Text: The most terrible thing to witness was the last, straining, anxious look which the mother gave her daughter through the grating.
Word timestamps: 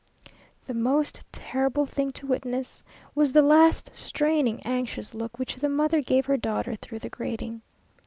The 0.65 0.73
most 0.73 1.25
terrible 1.31 1.85
thing 1.85 2.09
to 2.13 2.25
witness 2.25 2.83
was 3.13 3.33
the 3.33 3.43
last, 3.43 3.95
straining, 3.95 4.59
anxious 4.63 5.13
look 5.13 5.37
which 5.37 5.57
the 5.57 5.69
mother 5.69 6.01
gave 6.01 6.25
her 6.25 6.37
daughter 6.37 6.75
through 6.75 6.97
the 6.97 7.09
grating. 7.09 7.61